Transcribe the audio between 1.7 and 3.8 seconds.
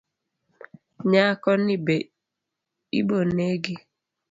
be ibo negi